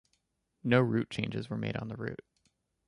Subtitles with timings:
[0.63, 2.23] No route changes were made on the route.